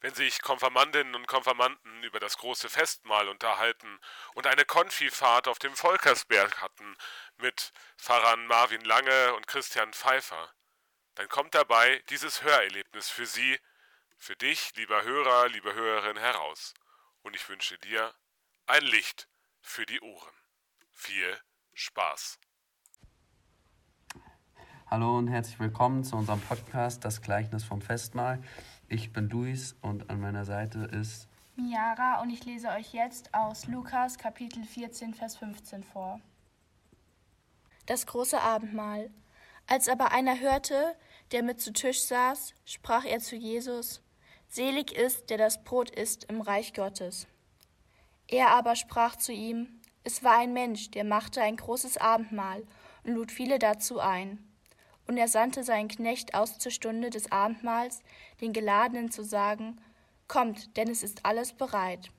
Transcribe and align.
wenn 0.00 0.14
sich 0.14 0.40
Konfirmandinnen 0.42 1.14
und 1.14 1.26
Konfirmanden 1.26 2.02
über 2.02 2.20
das 2.20 2.38
große 2.38 2.68
Festmahl 2.68 3.28
unterhalten 3.28 3.98
und 4.34 4.46
eine 4.46 4.64
Konfifahrt 4.64 5.48
auf 5.48 5.58
dem 5.58 5.74
Volkersberg 5.74 6.60
hatten 6.62 6.96
mit 7.36 7.72
Pfarrern 7.96 8.46
Marvin 8.46 8.84
Lange 8.84 9.34
und 9.34 9.46
Christian 9.46 9.92
Pfeiffer, 9.92 10.52
dann 11.16 11.28
kommt 11.28 11.54
dabei 11.54 12.02
dieses 12.10 12.42
Hörerlebnis 12.42 13.08
für 13.08 13.26
Sie, 13.26 13.58
für 14.16 14.36
dich, 14.36 14.74
lieber 14.76 15.02
Hörer, 15.02 15.48
liebe 15.48 15.74
Hörerin, 15.74 16.16
heraus. 16.16 16.74
Und 17.22 17.34
ich 17.34 17.48
wünsche 17.48 17.78
dir 17.78 18.14
ein 18.66 18.82
Licht 18.82 19.28
für 19.60 19.84
die 19.84 20.00
Ohren. 20.00 20.34
Viel 20.92 21.40
Spaß. 21.74 22.38
Hallo 24.86 25.18
und 25.18 25.28
herzlich 25.28 25.58
willkommen 25.60 26.02
zu 26.02 26.16
unserem 26.16 26.40
Podcast 26.40 27.04
Das 27.04 27.20
Gleichnis 27.20 27.64
vom 27.64 27.82
Festmahl. 27.82 28.42
Ich 28.90 29.12
bin 29.12 29.28
Luis 29.28 29.76
und 29.82 30.08
an 30.08 30.18
meiner 30.18 30.46
Seite 30.46 30.78
ist 30.78 31.28
Miara 31.56 32.22
und 32.22 32.30
ich 32.30 32.46
lese 32.46 32.68
euch 32.68 32.94
jetzt 32.94 33.34
aus 33.34 33.66
Lukas 33.66 34.16
Kapitel 34.16 34.64
14, 34.64 35.12
Vers 35.12 35.36
15 35.36 35.84
vor. 35.84 36.22
Das 37.84 38.06
große 38.06 38.40
Abendmahl. 38.40 39.10
Als 39.66 39.90
aber 39.90 40.12
einer 40.12 40.40
hörte, 40.40 40.96
der 41.32 41.42
mit 41.42 41.60
zu 41.60 41.74
Tisch 41.74 42.00
saß, 42.00 42.54
sprach 42.64 43.04
er 43.04 43.18
zu 43.18 43.36
Jesus, 43.36 44.00
Selig 44.48 44.92
ist, 44.92 45.28
der 45.28 45.36
das 45.36 45.62
Brot 45.64 45.90
isst 45.90 46.24
im 46.24 46.40
Reich 46.40 46.72
Gottes. 46.72 47.26
Er 48.26 48.52
aber 48.52 48.74
sprach 48.74 49.16
zu 49.16 49.32
ihm, 49.32 49.68
Es 50.02 50.24
war 50.24 50.38
ein 50.38 50.54
Mensch, 50.54 50.90
der 50.92 51.04
machte 51.04 51.42
ein 51.42 51.56
großes 51.56 51.98
Abendmahl 51.98 52.66
und 53.04 53.12
lud 53.12 53.32
viele 53.32 53.58
dazu 53.58 54.00
ein. 54.00 54.47
Und 55.08 55.16
er 55.16 55.26
sandte 55.26 55.64
seinen 55.64 55.88
Knecht 55.88 56.34
aus 56.34 56.58
zur 56.58 56.70
Stunde 56.70 57.10
des 57.10 57.32
Abendmahls, 57.32 58.02
den 58.40 58.52
Geladenen 58.52 59.10
zu 59.10 59.24
sagen, 59.24 59.80
Kommt, 60.28 60.76
denn 60.76 60.90
es 60.90 61.02
ist 61.02 61.24
alles 61.24 61.54
bereit. 61.54 62.10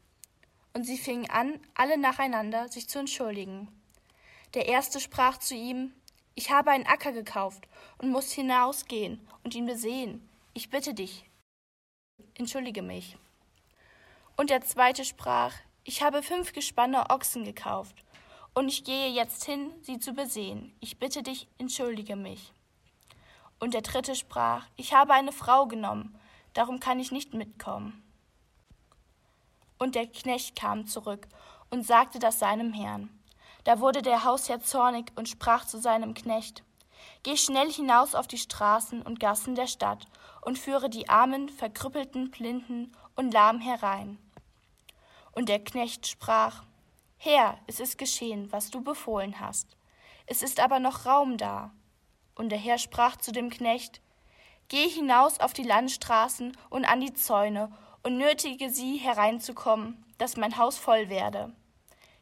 Und 0.74 0.84
sie 0.84 0.98
fingen 0.98 1.30
an, 1.30 1.60
alle 1.76 1.98
nacheinander 1.98 2.68
sich 2.68 2.90
zu 2.90 2.98
entschuldigen. 2.98 3.68
Der 4.56 4.68
erste 4.68 5.00
sprach 5.00 5.38
zu 5.38 5.54
ihm, 5.54 5.94
Ich 6.34 6.50
habe 6.50 6.72
einen 6.72 6.88
Acker 6.88 7.12
gekauft 7.12 7.68
und 8.00 8.10
muss 8.10 8.32
hinausgehen 8.32 9.26
und 9.44 9.54
ihn 9.54 9.68
besehen. 9.68 10.28
Ich 10.56 10.72
bitte 10.72 10.96
dich, 10.96 11.30
entschuldige 12.34 12.82
mich. 12.82 13.16
Und 14.36 14.50
der 14.50 14.62
zweite 14.62 15.06
sprach, 15.06 15.54
Ich 15.84 16.02
habe 16.02 16.24
fünf 16.24 16.54
Gespanne 16.54 17.12
Ochsen 17.12 17.44
gekauft, 17.44 18.04
und 18.56 18.68
ich 18.68 18.84
gehe 18.84 19.10
jetzt 19.10 19.46
hin, 19.46 19.72
sie 19.84 20.00
zu 20.00 20.14
besehen. 20.14 20.76
Ich 20.80 20.98
bitte 20.98 21.22
dich, 21.22 21.48
entschuldige 21.60 22.16
mich. 22.16 22.52
Und 23.60 23.74
der 23.74 23.82
dritte 23.82 24.16
sprach, 24.16 24.66
ich 24.76 24.94
habe 24.94 25.14
eine 25.14 25.32
Frau 25.32 25.68
genommen, 25.68 26.18
darum 26.54 26.80
kann 26.80 27.00
ich 27.00 27.12
nicht 27.12 27.34
mitkommen. 27.34 28.04
Und 29.78 29.96
der 29.96 30.08
Knecht 30.08 30.56
kam 30.56 30.88
zurück 30.88 31.28
und 31.70 31.86
sagte 31.86 32.20
das 32.20 32.40
seinem 32.40 32.74
Herrn. 32.74 33.10
Da 33.64 33.80
wurde 33.80 34.02
der 34.02 34.24
Hausherr 34.24 34.62
zornig 34.62 35.12
und 35.16 35.30
sprach 35.30 35.66
zu 35.66 35.80
seinem 35.80 36.14
Knecht, 36.14 36.64
Geh 37.24 37.38
schnell 37.38 37.72
hinaus 37.72 38.16
auf 38.16 38.28
die 38.28 38.38
Straßen 38.38 39.02
und 39.02 39.20
Gassen 39.20 39.56
der 39.56 39.68
Stadt 39.68 40.08
und 40.42 40.58
führe 40.58 40.90
die 40.90 41.10
Armen, 41.10 41.50
Verkrüppelten, 41.50 42.32
Blinden 42.32 42.92
und 43.16 43.34
Lahmen 43.34 43.62
herein. 43.62 44.18
Und 45.34 45.50
der 45.50 45.64
Knecht 45.64 46.08
sprach, 46.08 46.64
Herr, 47.18 47.58
es 47.68 47.80
ist 47.80 47.98
geschehen, 47.98 48.52
was 48.52 48.70
du 48.70 48.82
befohlen 48.82 49.40
hast. 49.40 49.76
Es 50.26 50.42
ist 50.42 50.60
aber 50.60 50.80
noch 50.80 51.06
Raum 51.06 51.38
da. 51.38 51.72
Und 52.40 52.50
der 52.50 52.58
Herr 52.58 52.78
sprach 52.78 53.18
zu 53.18 53.34
dem 53.34 53.50
Knecht, 53.50 54.00
Geh 54.70 54.88
hinaus 54.88 55.42
auf 55.42 55.52
die 55.52 55.64
Landstraßen 55.64 56.56
und 56.70 56.86
an 56.86 57.02
die 57.02 57.14
Zäune 57.14 57.70
und 58.02 58.18
nötige 58.18 58.70
sie 58.70 58.96
hereinzukommen, 58.96 60.06
dass 60.18 60.38
mein 60.38 60.58
Haus 60.58 60.78
voll 60.78 61.10
werde. 61.10 61.54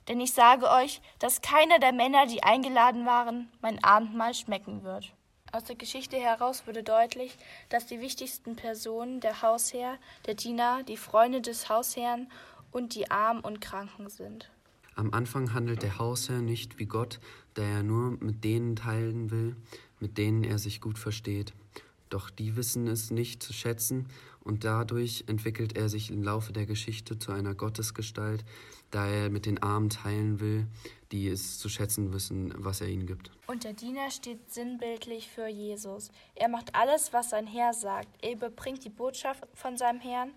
Denn 0.08 0.20
ich 0.20 0.34
sage 0.34 0.72
euch, 0.72 1.02
dass 1.20 1.42
keiner 1.42 1.78
der 1.78 1.94
Männer, 1.94 2.26
die 2.26 2.42
eingeladen 2.42 3.06
waren, 3.06 3.52
mein 3.62 3.84
Abendmahl 3.84 4.34
schmecken 4.34 4.81
wird. 4.81 5.14
Aus 5.52 5.66
der 5.66 5.75
Geschichte 5.75 6.18
heraus 6.18 6.66
wurde 6.66 6.81
deutlich, 6.81 7.38
dass 7.70 7.86
die 7.86 8.02
wichtigsten 8.02 8.56
Personen 8.56 9.20
der 9.20 9.44
Hausherr, 9.44 10.00
der 10.25 10.34
Diener, 10.34 10.81
die 10.81 10.97
Freunde 10.97 11.41
des 11.41 11.70
Hausherrn 11.70 12.31
und 12.72 12.96
die 12.96 13.12
Armen 13.12 13.41
und 13.41 13.62
Kranken 13.62 14.09
sind. 14.09 14.50
Am 14.97 15.13
Anfang 15.13 15.53
handelt 15.53 15.84
der 15.84 16.00
Hausherr 16.00 16.41
nicht 16.41 16.80
wie 16.80 16.88
Gott, 16.88 17.19
da 17.53 17.62
er 17.62 17.84
nur 17.84 18.18
mit 18.19 18.44
denen 18.44 18.75
teilen 18.75 19.30
will, 19.30 19.56
mit 20.00 20.18
denen 20.18 20.44
er 20.44 20.58
sich 20.58 20.81
gut 20.81 20.97
versteht. 20.97 21.53
Doch 22.09 22.31
die 22.31 22.56
wissen 22.56 22.88
es 22.88 23.12
nicht 23.12 23.44
zu 23.44 23.53
schätzen, 23.53 24.08
und 24.44 24.63
dadurch 24.63 25.25
entwickelt 25.28 25.78
er 25.78 25.88
sich 25.88 26.09
im 26.09 26.24
Laufe 26.24 26.52
der 26.52 26.66
Geschichte 26.66 27.19
zu 27.19 27.31
einer 27.31 27.53
Gottesgestalt, 27.53 28.44
da 28.90 29.06
er 29.06 29.30
mit 29.30 29.46
den 29.46 29.62
Armen 29.62 29.91
teilen 29.91 30.40
will, 30.40 30.66
die 31.12 31.28
es 31.28 31.59
zu 31.59 31.69
schätzen 31.69 32.12
wissen, 32.12 32.52
was 32.58 32.81
er 32.81 32.88
ihnen 32.88 33.06
gibt. 33.06 33.29
Und 33.46 33.66
der 33.66 33.74
Diener 33.74 34.09
steht 34.09 34.52
sinnbildlich 34.52 35.28
für 35.28 35.47
Jesus. 35.47 36.09
Er 36.34 36.47
macht 36.47 36.74
alles, 36.74 37.14
was 37.14 37.29
sein 37.29 37.46
Herr 37.46 37.74
sagt. 37.74 38.08
Er 38.24 38.31
überbringt 38.31 38.84
die 38.84 38.90
Botschaft 38.90 39.44
von 39.53 39.78
seinem 39.78 40.00
Herrn, 40.00 40.31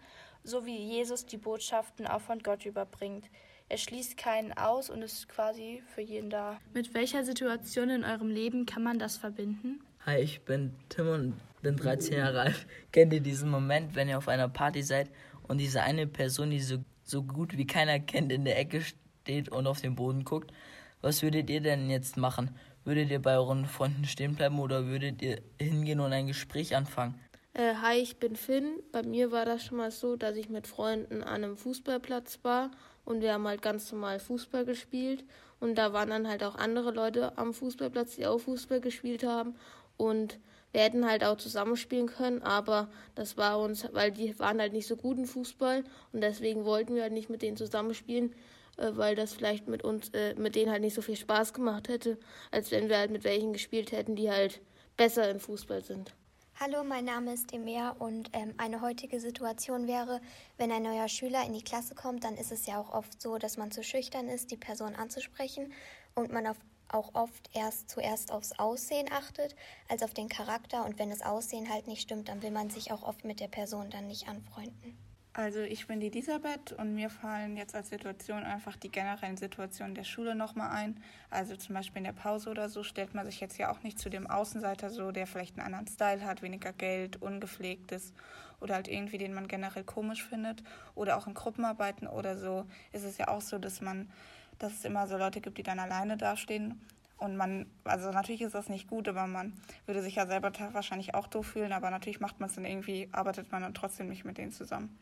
so 0.45 0.67
wie 0.67 0.77
Jesus 0.77 1.25
die 1.25 1.39
Botschaften 1.39 2.07
auch 2.07 2.21
von 2.21 2.41
Gott 2.41 2.67
überbringt. 2.67 3.25
Er 3.71 3.79
schließt 3.79 4.17
keinen 4.17 4.53
aus 4.53 4.91
und 4.91 5.01
ist 5.01 5.29
quasi 5.29 5.81
für 5.95 6.01
jeden 6.01 6.29
da. 6.29 6.59
Mit 6.75 6.93
welcher 6.93 7.23
Situation 7.23 7.89
in 7.89 8.03
eurem 8.03 8.29
Leben 8.29 8.67
kann 8.67 8.83
man 8.83 8.99
das 8.99 9.17
verbinden? 9.17 9.81
Hi, 10.05 10.19
ich 10.19 10.41
bin 10.41 10.75
Tim 10.89 11.07
und 11.07 11.41
bin 11.63 11.77
13 11.77 12.15
Jahre 12.15 12.41
alt. 12.41 12.67
Kennt 12.91 13.13
ihr 13.13 13.21
diesen 13.21 13.49
Moment, 13.49 13.95
wenn 13.95 14.09
ihr 14.09 14.19
auf 14.19 14.27
einer 14.27 14.49
Party 14.49 14.83
seid 14.83 15.09
und 15.47 15.59
diese 15.59 15.83
eine 15.83 16.09
Person, 16.09 16.51
die 16.51 16.59
so, 16.59 16.79
so 17.05 17.23
gut 17.23 17.57
wie 17.57 17.65
keiner 17.65 18.01
kennt, 18.01 18.33
in 18.33 18.45
der 18.45 18.59
Ecke 18.59 18.83
steht 18.83 19.51
und 19.51 19.69
auf 19.69 19.81
den 19.81 19.95
Boden 19.95 20.25
guckt? 20.25 20.53
Was 21.01 21.23
würdet 21.23 21.49
ihr 21.49 21.61
denn 21.61 21.91
jetzt 21.91 22.17
machen? 22.17 22.57
Würdet 22.83 23.09
ihr 23.13 23.23
bei 23.23 23.37
euren 23.37 23.67
Freunden 23.67 24.05
stehen 24.05 24.35
bleiben 24.35 24.59
oder 24.59 24.87
würdet 24.87 25.23
ihr 25.23 25.43
hingehen 25.61 26.01
und 26.01 26.13
ein 26.13 26.27
Gespräch 26.27 26.75
anfangen? 26.75 27.21
Äh, 27.53 27.75
hi, 27.81 27.99
ich 27.99 28.17
bin 28.17 28.35
Finn. 28.35 28.81
Bei 28.91 29.05
mir 29.05 29.31
war 29.31 29.45
das 29.45 29.65
schon 29.65 29.79
mal 29.79 29.93
so, 29.93 30.17
dass 30.17 30.35
ich 30.35 30.49
mit 30.49 30.67
Freunden 30.67 31.23
an 31.23 31.45
einem 31.45 31.57
Fußballplatz 31.57 32.41
war 32.43 32.73
und 33.11 33.23
wir 33.23 33.33
haben 33.33 33.47
halt 33.47 33.61
ganz 33.61 33.91
normal 33.91 34.21
Fußball 34.21 34.65
gespielt. 34.65 35.25
Und 35.59 35.75
da 35.75 35.93
waren 35.93 36.11
dann 36.11 36.29
halt 36.29 36.43
auch 36.45 36.55
andere 36.55 36.93
Leute 36.93 37.37
am 37.37 37.53
Fußballplatz, 37.53 38.17
die 38.17 38.27
auch 38.27 38.39
Fußball 38.39 38.81
gespielt 38.81 39.25
haben. 39.25 39.57
Und 39.97 40.39
wir 40.73 40.83
hätten 40.83 41.05
halt 41.05 41.25
auch 41.25 41.37
zusammenspielen 41.37 42.07
können, 42.07 42.43
aber 42.43 42.89
das 43.17 43.37
war 43.37 43.59
uns, 43.59 43.87
weil 43.93 44.13
die 44.13 44.39
waren 44.39 44.61
halt 44.61 44.73
nicht 44.73 44.87
so 44.87 44.97
gut 44.97 45.19
im 45.19 45.25
Fußball 45.25 45.83
und 46.13 46.21
deswegen 46.21 46.65
wollten 46.65 46.95
wir 46.95 47.03
halt 47.03 47.13
nicht 47.13 47.29
mit 47.29 47.43
denen 47.43 47.57
zusammenspielen, 47.57 48.33
äh, 48.77 48.93
weil 48.93 49.17
das 49.17 49.33
vielleicht 49.33 49.67
mit 49.67 49.83
uns, 49.83 50.11
äh, 50.11 50.35
mit 50.37 50.55
denen 50.55 50.71
halt 50.71 50.83
nicht 50.83 50.95
so 50.95 51.03
viel 51.03 51.17
Spaß 51.17 51.55
gemacht 51.55 51.89
hätte, 51.89 52.19
als 52.53 52.71
wenn 52.71 52.89
wir 52.89 52.99
halt 52.99 53.11
mit 53.11 53.25
welchen 53.25 53.53
gespielt 53.53 53.91
hätten, 53.91 54.15
die 54.15 54.31
halt 54.31 54.61
besser 54.97 55.29
im 55.29 55.41
Fußball 55.41 55.83
sind. 55.83 56.15
Hallo, 56.63 56.85
mein 56.85 57.07
Name 57.07 57.33
ist 57.33 57.55
Emea 57.55 57.93
und 57.99 58.29
ähm, 58.35 58.53
eine 58.59 58.83
heutige 58.83 59.19
Situation 59.19 59.87
wäre, 59.87 60.21
wenn 60.59 60.71
ein 60.71 60.83
neuer 60.83 61.09
Schüler 61.09 61.43
in 61.47 61.55
die 61.55 61.65
Klasse 61.65 61.95
kommt, 61.95 62.23
dann 62.23 62.37
ist 62.37 62.53
es 62.53 62.67
ja 62.67 62.79
auch 62.79 62.93
oft 62.93 63.23
so, 63.23 63.39
dass 63.39 63.57
man 63.57 63.71
zu 63.71 63.83
schüchtern 63.83 64.29
ist, 64.29 64.51
die 64.51 64.59
Person 64.59 64.95
anzusprechen 64.95 65.73
und 66.15 66.31
man 66.31 66.47
auf, 66.47 66.59
auch 66.89 67.15
oft 67.15 67.49
erst 67.55 67.89
zuerst 67.89 68.31
aufs 68.31 68.53
Aussehen 68.59 69.11
achtet, 69.11 69.57
als 69.89 70.03
auf 70.03 70.13
den 70.13 70.29
Charakter 70.29 70.85
und 70.85 70.99
wenn 70.99 71.09
das 71.09 71.23
Aussehen 71.23 71.73
halt 71.73 71.87
nicht 71.87 72.03
stimmt, 72.03 72.29
dann 72.29 72.43
will 72.43 72.51
man 72.51 72.69
sich 72.69 72.93
auch 72.93 73.05
oft 73.05 73.25
mit 73.25 73.41
der 73.41 73.49
Person 73.49 73.89
dann 73.89 74.07
nicht 74.07 74.29
anfreunden. 74.29 74.99
Also 75.33 75.61
ich 75.61 75.87
bin 75.87 76.01
die 76.01 76.09
Elisabeth 76.09 76.73
und 76.73 76.93
mir 76.97 77.09
fallen 77.09 77.57
jetzt 77.57 77.77
als 77.77 77.91
Situation 77.91 78.43
einfach 78.43 78.75
die 78.75 78.91
generellen 78.91 79.37
Situationen 79.37 79.95
der 79.95 80.03
Schule 80.03 80.35
nochmal 80.35 80.73
ein. 80.73 81.01
Also 81.31 81.55
zum 81.55 81.77
Beispiel 81.77 81.99
in 81.99 82.05
der 82.05 82.13
Pause 82.13 82.51
oder 82.51 82.69
so 82.69 82.83
stellt 82.83 83.15
man 83.15 83.27
sich 83.27 83.39
jetzt 83.39 83.57
ja 83.57 83.71
auch 83.71 83.81
nicht 83.85 84.01
zu 84.01 84.11
dem 84.11 84.27
Außenseiter 84.27 84.91
so, 84.91 85.13
der 85.13 85.29
vielleicht 85.29 85.57
einen 85.57 85.67
anderen 85.67 85.87
Style 85.87 86.25
hat, 86.27 86.43
weniger 86.43 86.73
Geld, 86.73 87.23
ungepflegt 87.23 87.93
ist 87.93 88.13
oder 88.61 88.75
halt 88.75 88.89
irgendwie 88.89 89.19
den 89.19 89.33
man 89.33 89.47
generell 89.47 89.85
komisch 89.85 90.25
findet. 90.25 90.65
Oder 90.97 91.17
auch 91.17 91.29
in 91.29 91.35
Gruppenarbeiten 91.35 92.09
oder 92.09 92.37
so 92.37 92.67
ist 92.91 93.05
es 93.05 93.17
ja 93.17 93.29
auch 93.29 93.41
so, 93.41 93.59
dass 93.59 93.81
man, 93.81 94.11
dass 94.59 94.73
es 94.73 94.85
immer 94.85 95.07
so 95.07 95.17
Leute 95.17 95.41
gibt, 95.41 95.59
die 95.59 95.63
dann 95.63 95.79
alleine 95.79 96.17
dastehen 96.17 96.81
und 97.19 97.37
man, 97.37 97.67
also 97.85 98.11
natürlich 98.11 98.41
ist 98.41 98.55
das 98.55 98.69
nicht 98.69 98.89
gut, 98.89 99.07
aber 99.07 99.29
man 99.29 99.53
würde 99.87 100.03
sich 100.03 100.17
ja 100.17 100.27
selber 100.27 100.51
wahrscheinlich 100.73 101.15
auch 101.15 101.29
doof 101.29 101.47
fühlen, 101.47 101.73
aber 101.73 101.91
natürlich 101.91 102.19
macht 102.19 102.41
man 102.41 102.49
es 102.49 102.57
dann 102.57 102.65
irgendwie, 102.65 103.09
arbeitet 103.13 103.53
man 103.53 103.63
dann 103.63 103.75
trotzdem 103.75 104.09
nicht 104.09 104.25
mit 104.25 104.39
denen 104.39 104.53
zusammen 104.53 104.99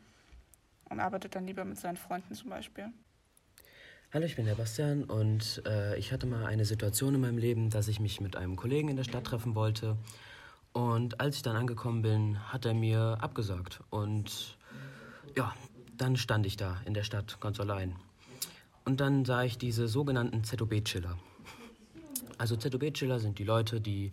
und 0.90 1.00
arbeitet 1.00 1.34
dann 1.34 1.46
lieber 1.46 1.64
mit 1.64 1.78
seinen 1.78 1.96
Freunden 1.96 2.34
zum 2.34 2.50
Beispiel. 2.50 2.92
Hallo, 4.12 4.24
ich 4.24 4.36
bin 4.36 4.46
der 4.46 4.54
Bastian 4.54 5.04
und 5.04 5.62
äh, 5.66 5.98
ich 5.98 6.12
hatte 6.12 6.26
mal 6.26 6.46
eine 6.46 6.64
Situation 6.64 7.14
in 7.14 7.20
meinem 7.20 7.36
Leben, 7.36 7.68
dass 7.68 7.88
ich 7.88 8.00
mich 8.00 8.22
mit 8.22 8.36
einem 8.36 8.56
Kollegen 8.56 8.88
in 8.88 8.96
der 8.96 9.04
Stadt 9.04 9.24
treffen 9.24 9.54
wollte. 9.54 9.98
Und 10.72 11.20
als 11.20 11.36
ich 11.36 11.42
dann 11.42 11.56
angekommen 11.56 12.00
bin, 12.00 12.52
hat 12.52 12.64
er 12.64 12.72
mir 12.72 13.18
abgesagt. 13.20 13.80
Und 13.90 14.56
ja, 15.36 15.54
dann 15.96 16.16
stand 16.16 16.46
ich 16.46 16.56
da 16.56 16.80
in 16.86 16.94
der 16.94 17.02
Stadt 17.02 17.38
ganz 17.40 17.60
allein. 17.60 17.96
Und 18.86 19.00
dann 19.00 19.26
sah 19.26 19.42
ich 19.42 19.58
diese 19.58 19.88
sogenannten 19.88 20.42
ZOB-Chiller. 20.42 21.18
Also 22.38 22.56
ZOB-Chiller 22.56 23.18
sind 23.18 23.38
die 23.38 23.44
Leute, 23.44 23.80
die 23.82 24.12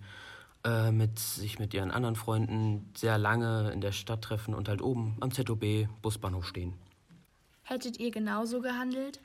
äh, 0.65 0.91
mit 0.91 1.19
sich 1.19 1.59
mit 1.59 1.73
ihren 1.75 1.91
anderen 1.91 2.15
Freunden 2.15 2.89
sehr 2.97 3.19
lange 3.19 3.71
in 3.71 3.81
der 3.81 3.91
Stadt 3.91 4.23
treffen 4.23 4.55
und 4.55 4.67
halt 4.67 4.81
oben 4.81 5.15
am 5.19 5.31
ZOB 5.31 5.87
Busbahnhof 6.01 6.47
stehen. 6.47 6.73
Hättet 7.61 7.99
ihr 7.99 8.09
genauso 8.09 8.61
gehandelt? 8.61 9.19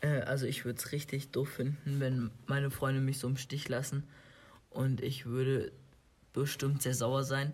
Äh, 0.00 0.22
also 0.22 0.46
ich 0.46 0.64
würde 0.64 0.78
es 0.78 0.90
richtig 0.90 1.30
doof 1.30 1.48
finden, 1.50 2.00
wenn 2.00 2.30
meine 2.46 2.70
Freunde 2.70 3.00
mich 3.00 3.18
so 3.18 3.28
im 3.28 3.36
Stich 3.36 3.68
lassen. 3.68 4.02
Und 4.70 5.00
ich 5.00 5.26
würde 5.26 5.70
bestimmt 6.32 6.82
sehr 6.82 6.94
sauer 6.94 7.22
sein, 7.22 7.52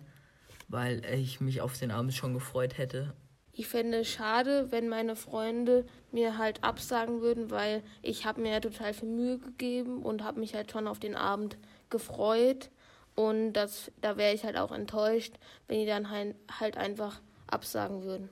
weil 0.67 1.05
ich 1.05 1.39
mich 1.39 1.61
auf 1.61 1.77
den 1.77 1.91
Abend 1.91 2.13
schon 2.13 2.33
gefreut 2.33 2.79
hätte. 2.79 3.13
Ich 3.57 3.69
fände 3.69 3.99
es 3.99 4.09
schade, 4.09 4.69
wenn 4.73 4.89
meine 4.89 5.15
Freunde 5.15 5.85
mir 6.11 6.37
halt 6.37 6.61
absagen 6.61 7.21
würden, 7.21 7.51
weil 7.51 7.83
ich 8.01 8.25
habe 8.25 8.41
mir 8.41 8.51
ja 8.51 8.59
total 8.59 8.93
viel 8.93 9.07
Mühe 9.07 9.39
gegeben 9.39 10.03
und 10.03 10.25
habe 10.25 10.41
mich 10.41 10.53
halt 10.53 10.71
schon 10.71 10.89
auf 10.89 10.99
den 10.99 11.15
Abend 11.15 11.57
gefreut. 11.89 12.69
Und 13.15 13.53
das, 13.53 13.89
da 14.01 14.17
wäre 14.17 14.33
ich 14.33 14.43
halt 14.43 14.57
auch 14.57 14.73
enttäuscht, 14.73 15.35
wenn 15.69 15.79
die 15.79 15.85
dann 15.85 16.09
halt, 16.09 16.35
halt 16.59 16.75
einfach 16.75 17.21
absagen 17.47 18.03
würden. 18.03 18.29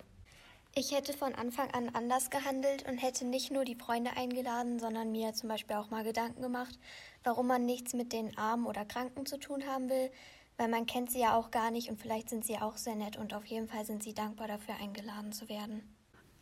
Ich 0.75 0.91
hätte 0.91 1.13
von 1.13 1.33
Anfang 1.35 1.71
an 1.71 1.91
anders 1.93 2.29
gehandelt 2.29 2.85
und 2.89 2.97
hätte 2.97 3.25
nicht 3.25 3.49
nur 3.49 3.63
die 3.63 3.75
Freunde 3.75 4.11
eingeladen, 4.17 4.77
sondern 4.77 5.13
mir 5.13 5.33
zum 5.33 5.47
Beispiel 5.47 5.77
auch 5.77 5.89
mal 5.89 6.03
Gedanken 6.03 6.41
gemacht, 6.41 6.77
warum 7.23 7.47
man 7.47 7.65
nichts 7.65 7.93
mit 7.93 8.11
den 8.11 8.37
Armen 8.37 8.65
oder 8.65 8.83
Kranken 8.83 9.25
zu 9.25 9.37
tun 9.37 9.67
haben 9.67 9.89
will, 9.89 10.11
weil 10.57 10.67
man 10.67 10.85
kennt 10.85 11.11
sie 11.11 11.19
ja 11.19 11.35
auch 11.35 11.51
gar 11.51 11.71
nicht 11.71 11.89
und 11.89 11.99
vielleicht 11.99 12.29
sind 12.29 12.45
sie 12.45 12.57
auch 12.57 12.77
sehr 12.77 12.95
nett 12.95 13.17
und 13.17 13.33
auf 13.33 13.45
jeden 13.45 13.67
Fall 13.67 13.85
sind 13.85 14.03
sie 14.03 14.13
dankbar 14.13 14.47
dafür 14.47 14.75
eingeladen 14.75 15.31
zu 15.31 15.49
werden. 15.49 15.81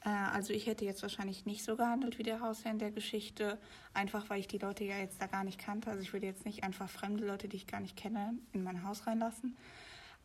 Äh, 0.04 0.10
also 0.10 0.54
ich 0.54 0.68
hätte 0.68 0.86
jetzt 0.86 1.02
wahrscheinlich 1.02 1.46
nicht 1.46 1.64
so 1.64 1.76
gehandelt 1.76 2.18
wie 2.18 2.24
der 2.24 2.42
Hausherr 2.42 2.72
in 2.72 2.80
der 2.80 2.92
Geschichte, 2.92 3.58
einfach 3.94 4.30
weil 4.30 4.40
ich 4.40 4.48
die 4.48 4.58
Leute 4.58 4.84
ja 4.84 4.98
jetzt 4.98 5.22
da 5.22 5.28
gar 5.28 5.44
nicht 5.44 5.60
kannte. 5.60 5.90
Also 5.90 6.02
ich 6.02 6.14
würde 6.14 6.26
jetzt 6.26 6.46
nicht 6.46 6.64
einfach 6.64 6.90
fremde 6.90 7.26
Leute, 7.26 7.48
die 7.48 7.58
ich 7.58 7.68
gar 7.68 7.80
nicht 7.80 7.96
kenne, 7.96 8.34
in 8.54 8.64
mein 8.64 8.84
Haus 8.84 9.08
reinlassen. 9.08 9.56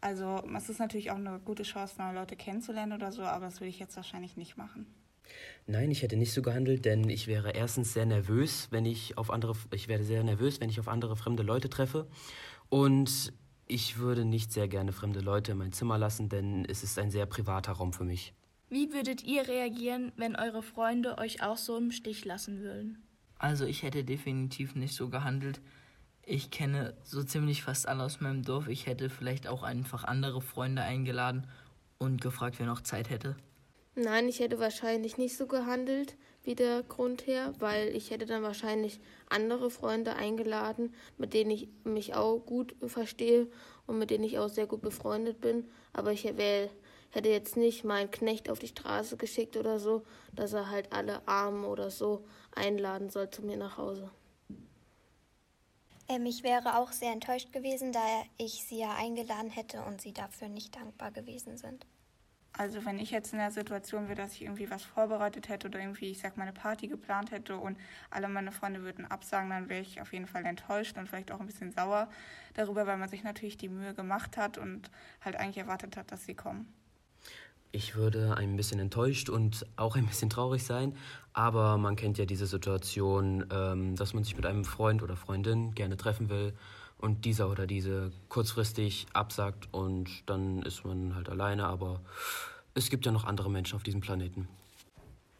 Also 0.01 0.43
es 0.55 0.69
ist 0.69 0.79
natürlich 0.79 1.11
auch 1.11 1.17
eine 1.17 1.41
gute 1.41 1.63
Chance, 1.63 1.97
neue 1.99 2.15
Leute 2.15 2.37
kennenzulernen 2.37 2.93
oder 2.93 3.13
so, 3.13 3.23
aber 3.23 3.47
das 3.47 3.61
würde 3.61 3.71
ich 3.71 3.79
jetzt 3.79 3.97
wahrscheinlich 3.97 4.37
nicht 4.37 4.57
machen. 4.57 4.87
Nein, 5.67 5.91
ich 5.91 6.03
hätte 6.03 6.17
nicht 6.17 6.33
so 6.33 6.43
gehandelt, 6.43 6.85
denn 6.85 7.09
ich 7.09 7.27
wäre 7.27 7.51
erstens 7.51 7.93
sehr 7.93 8.07
nervös, 8.07 8.69
wenn 8.71 8.85
ich 8.85 9.19
auf 9.19 9.31
andere, 9.31 9.55
ich 9.73 9.89
werde 9.89 10.05
sehr 10.05 10.23
nervös, 10.23 10.61
wenn 10.61 10.71
ich 10.71 10.79
auf 10.79 10.87
andere 10.87 11.17
fremde 11.17 11.43
Leute 11.43 11.69
treffe. 11.69 12.07
Und 12.69 13.33
ich 13.67 13.99
würde 13.99 14.25
nicht 14.25 14.53
sehr 14.53 14.69
gerne 14.69 14.93
fremde 14.93 15.21
Leute 15.21 15.53
in 15.53 15.59
mein 15.59 15.73
Zimmer 15.73 15.99
lassen, 15.99 16.29
denn 16.29 16.65
es 16.65 16.83
ist 16.83 16.99
ein 16.99 17.11
sehr 17.11 17.27
privater 17.27 17.73
Raum 17.73 17.93
für 17.93 18.05
mich. 18.05 18.33
Wie 18.69 18.93
würdet 18.93 19.25
ihr 19.25 19.47
reagieren, 19.47 20.13
wenn 20.17 20.37
eure 20.37 20.63
Freunde 20.63 21.19
euch 21.19 21.43
auch 21.43 21.57
so 21.57 21.77
im 21.77 21.91
Stich 21.91 22.25
lassen 22.25 22.61
würden? 22.61 23.03
Also 23.39 23.65
ich 23.65 23.83
hätte 23.83 24.05
definitiv 24.05 24.75
nicht 24.75 24.95
so 24.95 25.09
gehandelt. 25.09 25.61
Ich 26.25 26.51
kenne 26.51 26.95
so 27.05 27.23
ziemlich 27.23 27.63
fast 27.63 27.87
alle 27.87 28.03
aus 28.03 28.21
meinem 28.21 28.43
Dorf. 28.43 28.67
Ich 28.67 28.87
hätte 28.87 29.11
vielleicht 29.11 29.47
auch 29.47 29.63
einfach 29.63 30.05
andere 30.05 30.41
Freunde 30.41 30.83
eingeladen 30.83 31.47
und 31.99 32.21
gefragt, 32.21 32.57
wer 32.59 32.67
noch 32.67 32.81
Zeit 32.81 33.11
hätte. 33.11 33.37
Nein, 33.95 34.29
ich 34.29 34.41
hätte 34.41 34.59
wahrscheinlich 34.59 35.17
nicht 35.17 35.37
so 35.37 35.47
gehandelt 35.47 36.17
wie 36.47 36.55
der 36.55 36.83
Grundherr, 36.85 37.53
weil 37.59 37.89
ich 37.95 38.11
hätte 38.11 38.25
dann 38.25 38.43
wahrscheinlich 38.43 39.01
andere 39.29 39.69
Freunde 39.69 40.15
eingeladen, 40.15 40.95
mit 41.19 41.35
denen 41.35 41.51
ich 41.51 41.69
mich 41.85 42.15
auch 42.15 42.39
gut 42.39 42.75
verstehe 42.87 43.49
und 43.87 43.99
mit 43.99 44.11
denen 44.11 44.25
ich 44.25 44.39
auch 44.39 44.49
sehr 44.49 44.67
gut 44.67 44.81
befreundet 44.81 45.41
bin. 45.41 45.69
Aber 45.93 46.13
ich 46.13 46.25
hätte 46.25 46.71
jetzt 47.29 47.57
nicht 47.57 47.85
meinen 47.85 48.11
Knecht 48.11 48.49
auf 48.49 48.61
die 48.61 48.69
Straße 48.69 49.17
geschickt 49.17 49.57
oder 49.57 49.79
so, 49.81 50.03
dass 50.35 50.53
er 50.53 50.71
halt 50.71 50.93
alle 50.93 51.27
Armen 51.27 51.65
oder 51.65 51.91
so 51.91 52.25
einladen 52.55 53.11
soll 53.11 53.29
zu 53.29 53.43
mir 53.43 53.57
nach 53.57 53.77
Hause. 53.77 54.11
Ähm, 56.09 56.27
ich 56.27 56.45
wäre 56.45 56.79
auch 56.79 56.93
sehr 56.93 57.13
enttäuscht 57.13 57.53
gewesen, 57.53 57.93
da 57.93 58.01
ich 58.39 58.65
sie 58.65 58.79
ja 58.79 58.95
eingeladen 58.95 59.51
hätte 59.51 59.83
und 59.83 60.01
sie 60.01 60.13
dafür 60.13 60.49
nicht 60.49 60.77
dankbar 60.77 61.11
gewesen 61.11 61.57
sind. 61.57 61.85
Also 62.59 62.87
wenn 62.87 62.99
ich 62.99 63.11
jetzt 63.11 63.35
in 63.35 63.39
der 63.39 63.51
Situation 63.51 64.09
wäre, 64.09 64.17
dass 64.17 64.33
ich 64.33 64.43
irgendwie 64.43 64.71
was 64.71 64.83
vorbereitet 64.83 65.51
hätte 65.51 65.69
oder 65.69 65.79
irgendwie, 65.79 66.11
ich 66.11 66.21
sag 66.21 66.39
mal, 66.39 66.45
eine 66.45 66.55
Party 66.55 66.89
geplant 66.89 67.31
hätte 67.31 67.59
und 67.59 67.77
alle 68.11 68.29
meine 68.29 68.51
Freunde 68.51 68.83
würden 68.83 69.05
absagen, 69.05 69.51
dann 69.51 69.69
wäre 69.69 69.83
ich 69.83 70.01
auf 70.01 70.15
jeden 70.15 70.27
Fall 70.27 70.47
enttäuscht 70.47 70.97
und 70.97 71.07
vielleicht 71.07 71.33
auch 71.33 71.41
ein 71.41 71.47
bisschen 71.47 71.71
sauer 71.71 72.09
darüber, 72.55 72.87
weil 72.87 72.97
man 72.97 73.11
sich 73.11 73.25
natürlich 73.25 73.59
die 73.59 73.69
Mühe 73.69 73.93
gemacht 73.93 74.39
hat 74.39 74.57
und 74.57 74.91
halt 75.21 75.37
eigentlich 75.37 75.59
erwartet 75.59 75.99
hat, 75.99 76.11
dass 76.11 76.25
sie 76.25 76.35
kommen. 76.35 76.73
Ich 77.73 77.95
würde 77.95 78.39
ein 78.39 78.57
bisschen 78.57 78.81
enttäuscht 78.81 79.29
und 79.29 79.67
auch 79.77 79.97
ein 79.97 80.07
bisschen 80.07 80.31
traurig 80.31 80.65
sein, 80.65 80.97
aber 81.35 81.77
man 81.77 81.95
kennt 81.95 82.17
ja 82.17 82.25
diese 82.25 82.47
Situation, 82.47 83.45
ähm, 83.53 83.97
dass 83.97 84.15
man 84.15 84.25
sich 84.25 84.35
mit 84.35 84.47
einem 84.47 84.65
Freund 84.65 85.03
oder 85.03 85.17
Freundin 85.17 85.75
gerne 85.75 85.99
treffen 85.99 86.31
will 86.31 86.55
und 86.99 87.25
dieser 87.25 87.51
oder 87.51 87.67
diese 87.67 88.13
kurzfristig 88.29 89.07
absagt 89.13 89.69
und 89.73 90.29
dann 90.29 90.63
ist 90.63 90.85
man 90.85 91.15
halt 91.15 91.29
alleine, 91.29 91.67
aber 91.67 92.01
es 92.75 92.91
gibt 92.91 93.07
ja 93.07 93.13
noch 93.13 93.25
andere 93.25 93.51
Menschen 93.51 93.77
auf 93.77 93.83
diesem 93.83 94.01
Planeten. 94.01 94.49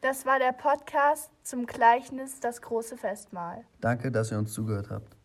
Das 0.03 0.27
war 0.27 0.39
der 0.39 0.53
Podcast 0.53 1.31
zum 1.43 1.67
Gleichnis 1.67 2.39
Das 2.41 2.63
große 2.63 2.97
Festmahl. 2.97 3.65
Danke, 3.81 4.13
dass 4.13 4.31
ihr 4.31 4.39
uns 4.39 4.53
zugehört 4.53 4.91
habt. 4.91 5.16